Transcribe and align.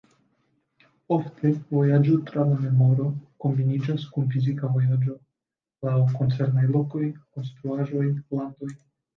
Ofte, 1.15 1.51
vojaĝo 1.75 2.15
tra 2.29 2.45
la 2.53 2.57
memoro 2.61 3.05
kombiniĝas 3.45 4.07
kun 4.15 4.31
fizika 4.37 4.73
vojaĝo 4.79 5.19
laŭ 5.89 5.95
koncernaj 6.17 6.67
lokoj, 6.73 7.07
konstruaĵoj, 7.37 8.09
landoj. 8.41 8.77